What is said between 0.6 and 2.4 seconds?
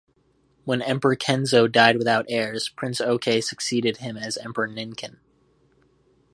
When Emperor Kenzo died without